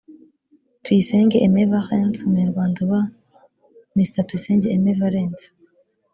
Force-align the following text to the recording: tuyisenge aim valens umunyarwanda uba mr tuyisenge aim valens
tuyisenge 0.83 1.37
aim 1.39 1.55
valens 1.73 2.17
umunyarwanda 2.27 2.77
uba 2.85 3.01
mr 3.95 4.23
tuyisenge 4.27 4.65
aim 4.69 4.85
valens 5.01 5.41